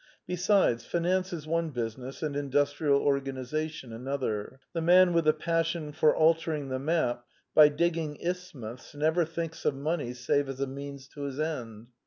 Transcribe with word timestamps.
Besides, 0.25 0.83
finance 0.83 1.31
is 1.31 1.45
one 1.45 1.69
business, 1.69 2.23
and 2.23 2.35
industrial 2.35 2.99
organization 3.01 3.93
another: 3.93 4.59
the 4.73 4.81
man 4.81 5.13
with 5.13 5.27
a 5.27 5.31
passion 5.33 5.91
for 5.91 6.15
altering 6.15 6.69
the 6.69 6.79
map 6.79 7.23
by 7.53 7.69
digging 7.69 8.15
isthmuses 8.19 8.95
never 8.95 9.25
thinks 9.25 9.63
of 9.63 9.75
money 9.75 10.15
save 10.15 10.49
as 10.49 10.59
a 10.59 10.65
means 10.65 11.07
to 11.09 11.21
his 11.25 11.39
end. 11.39 11.89